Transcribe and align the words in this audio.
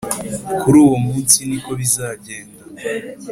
Kuri 0.61 0.77
uwo 0.85 0.95
munsi 1.05 1.37
ni 1.49 1.57
ko 1.63 1.71
bizagenda 1.79 2.61